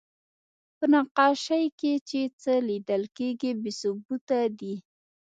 [0.77, 4.75] په نقاشۍ کې چې څه لیدل کېږي، بې ثبوته دي.